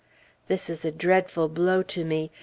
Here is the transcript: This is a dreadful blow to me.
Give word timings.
This 0.47 0.67
is 0.67 0.83
a 0.83 0.89
dreadful 0.91 1.47
blow 1.47 1.83
to 1.83 2.03
me. 2.03 2.31